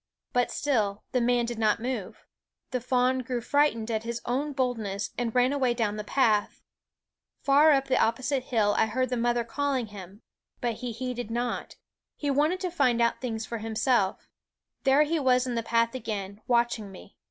But 0.33 0.49
still 0.49 1.03
the 1.11 1.21
man 1.21 1.45
did 1.45 1.59
not 1.59 1.79
move; 1.79 2.25
the 2.71 2.81
fawn 2.81 3.19
grew 3.19 3.39
frightened 3.39 3.91
at 3.91 4.01
his 4.01 4.19
own 4.25 4.51
boldness 4.51 5.11
and 5.15 5.35
ran 5.35 5.53
away 5.53 5.75
down 5.75 5.95
the 5.97 6.03
path. 6.03 6.63
Far 7.43 7.69
up 7.69 7.85
the 7.85 8.01
opposite 8.03 8.37
Cry 8.37 8.37
in 8.37 8.41
the 8.41 8.57
9 8.57 8.61
SCHOOL 8.61 8.73
OJF 8.73 8.77
hill 8.77 8.83
I 8.83 8.85
heard 8.87 9.09
the 9.09 9.17
mother 9.17 9.43
calling 9.43 9.85
him. 9.85 10.23
But 10.59 10.73
he 10.77 10.91
heeded 10.91 11.29
not; 11.29 11.75
he 12.17 12.31
wanted 12.31 12.59
to 12.61 12.71
find 12.71 12.99
out 12.99 13.21
things._ 13.21 13.45
u.? 13.51 13.55
JVitiht 13.57 13.61
Jlk 13.61 13.65
* 13.65 13.65
or 13.65 13.69
nimse1 14.13 14.17
* 14.55 14.83
There 14.85 15.03
he 15.03 15.19
was 15.19 15.45
in 15.45 15.53
the 15.53 15.61
path 15.61 15.93
again, 15.93 16.41
watching 16.47 16.91
me. 16.91 17.15